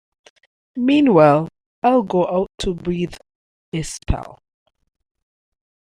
[0.77, 1.47] Meanwhile
[1.83, 3.13] I'll go out to breathe
[3.71, 4.39] a spell.